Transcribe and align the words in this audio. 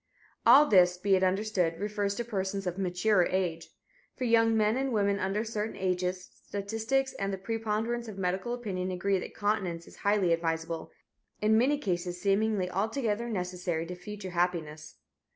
All 0.47 0.65
this, 0.65 0.97
be 0.97 1.15
it 1.15 1.21
understood, 1.23 1.79
refers 1.79 2.15
to 2.15 2.25
persons 2.25 2.65
of 2.65 2.79
mature 2.79 3.23
age. 3.27 3.69
For 4.15 4.23
young 4.23 4.57
men 4.57 4.75
and 4.75 4.91
women 4.91 5.19
under 5.19 5.43
certain 5.45 5.75
ages, 5.75 6.31
statistics 6.43 7.13
and 7.13 7.31
the 7.31 7.37
preponderance 7.37 8.07
of 8.07 8.17
medical 8.17 8.55
opinion 8.55 8.89
agree 8.89 9.19
that 9.19 9.35
continence 9.35 9.85
is 9.85 9.97
highly 9.97 10.33
advisable, 10.33 10.89
in 11.39 11.55
many 11.55 11.77
cases 11.77 12.19
seemingly 12.19 12.67
altogether 12.67 13.29
necessary 13.29 13.85
to 13.85 13.95
future 13.95 14.31
happiness. 14.31 14.95